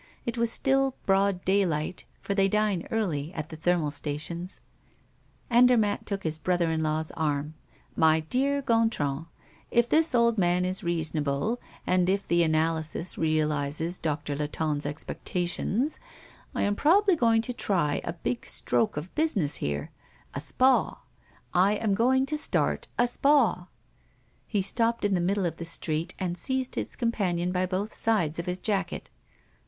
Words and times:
It 0.25 0.35
was 0.35 0.51
still 0.51 0.95
broad 1.05 1.45
daylight, 1.45 2.05
for 2.23 2.33
they 2.33 2.47
dine 2.49 2.87
early 2.89 3.31
at 3.35 3.49
thermal 3.51 3.91
stations. 3.91 4.61
Andermatt 5.51 6.07
took 6.07 6.23
his 6.23 6.39
brother 6.39 6.71
in 6.71 6.81
law's 6.81 7.11
arm. 7.11 7.53
"My 7.95 8.21
dear 8.21 8.63
Gontran, 8.63 9.27
if 9.69 9.87
this 9.87 10.15
old 10.15 10.39
man 10.39 10.65
is 10.65 10.83
reasonable, 10.83 11.61
and 11.85 12.09
if 12.09 12.27
the 12.27 12.41
analysis 12.41 13.15
realizes 13.15 13.99
Doctor 13.99 14.35
Latonne's 14.35 14.87
expectations, 14.87 15.99
I 16.55 16.63
am 16.63 16.75
probably 16.75 17.15
going 17.15 17.43
to 17.43 17.53
try 17.53 18.01
a 18.03 18.13
big 18.13 18.47
stroke 18.47 18.97
of 18.97 19.13
business 19.13 19.57
here 19.57 19.91
a 20.33 20.41
spa. 20.41 20.99
I 21.53 21.73
am 21.73 21.93
going 21.93 22.25
to 22.25 22.39
start 22.39 22.87
a 22.97 23.07
spa!" 23.07 23.67
He 24.47 24.63
stopped 24.63 25.05
in 25.05 25.13
the 25.13 25.21
middle 25.21 25.45
of 25.45 25.57
the 25.57 25.63
street, 25.65 26.15
and 26.17 26.35
seized 26.39 26.73
his 26.73 26.95
companion 26.95 27.51
by 27.51 27.67
both 27.67 27.93
sides 27.93 28.39
of 28.39 28.47
his 28.47 28.57
jacket. 28.57 29.11